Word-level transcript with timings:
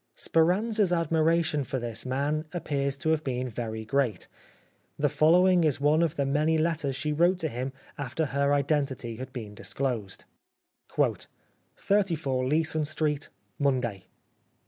Speranza's 0.15 0.91
admiration 0.91 1.63
for 1.63 1.77
this 1.77 2.07
man 2.07 2.45
appears 2.53 2.97
to 2.97 3.09
have 3.11 3.23
been 3.23 3.47
very 3.47 3.85
great. 3.85 4.27
The 4.97 5.09
following 5.09 5.63
is 5.63 5.79
one 5.79 5.99
68 5.99 5.99
The 5.99 5.99
Life 5.99 6.01
of 6.01 6.01
Oscar 6.01 6.01
Wilde 6.01 6.03
of 6.03 6.15
the 6.15 6.25
many 6.39 6.57
letters 6.57 6.95
she 6.95 7.13
wrote 7.13 7.37
to 7.37 7.47
him 7.47 7.73
after 7.99 8.25
her 8.25 8.51
identity 8.51 9.15
had 9.17 9.31
been 9.31 9.53
disclosed." 9.53 10.25
34 11.77 12.47
Leeson 12.47 12.85
Street, 12.85 13.29
Monday. 13.59 14.07